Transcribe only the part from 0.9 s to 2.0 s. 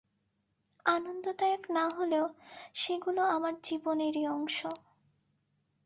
আনন্দদায়ক না